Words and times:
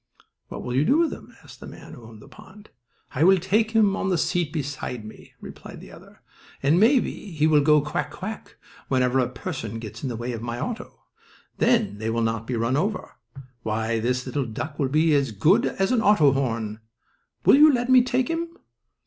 "What 0.47 0.63
will 0.63 0.73
you 0.75 0.83
do 0.83 0.97
with 0.97 1.13
him?" 1.13 1.35
asked 1.43 1.59
the 1.59 1.67
man 1.67 1.93
who 1.93 2.01
owned 2.05 2.23
the 2.23 2.27
pond. 2.27 2.69
"I 3.13 3.23
will 3.23 3.37
take 3.37 3.69
him 3.69 3.95
on 3.95 4.09
the 4.09 4.17
seat 4.17 4.51
beside 4.51 5.05
me," 5.05 5.33
replied 5.39 5.79
the 5.79 5.91
other, 5.91 6.23
"and 6.63 6.79
maybe 6.79 7.13
he 7.33 7.45
will 7.45 7.61
go 7.61 7.81
'quack 7.81 8.09
quack' 8.09 8.57
whenever 8.87 9.19
a 9.19 9.29
person 9.29 9.77
gets 9.77 10.01
in 10.01 10.09
the 10.09 10.15
way 10.15 10.31
of 10.31 10.41
my 10.41 10.59
auto. 10.59 11.03
Then 11.59 11.99
they 11.99 12.09
will 12.09 12.23
not 12.23 12.47
be 12.47 12.55
run 12.55 12.77
over. 12.77 13.11
Why, 13.61 13.99
this 13.99 14.25
little 14.25 14.47
duck 14.47 14.79
will 14.79 14.89
be 14.89 15.13
as 15.13 15.31
good 15.31 15.67
as 15.67 15.91
an 15.91 16.01
auto 16.01 16.31
horn! 16.31 16.79
Will 17.45 17.57
you 17.57 17.71
let 17.71 17.87
me 17.87 18.01
take 18.01 18.27
him?" 18.27 18.49